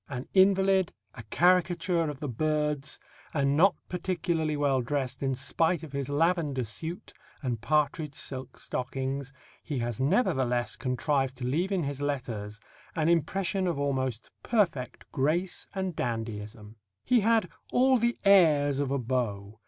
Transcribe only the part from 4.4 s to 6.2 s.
well dressed in spite of his